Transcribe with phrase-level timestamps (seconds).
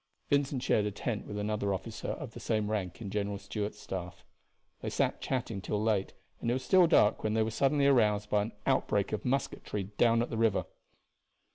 [0.31, 4.25] Vincent shared a tent with another officer of the same rank in General Stuart's staff.
[4.79, 8.27] They sat chatting till late, and it was still dark when they were suddenly aroused
[8.27, 10.65] by an outbreak of musketry down at the river.